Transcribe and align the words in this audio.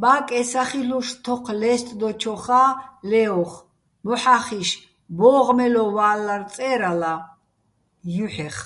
ბა́კე 0.00 0.40
სახილუშ 0.50 1.08
თოჴ 1.22 1.46
ლე́სტდოჩოხა́ 1.60 2.66
ლე́ოხ 3.10 3.52
მოჰ̦ახიშ 4.04 4.70
ბო́ღმელო 5.18 5.84
ვა́ლლარ 5.94 6.42
წე́რალა 6.54 7.12
ჲუჰ̦ეხ. 8.14 8.56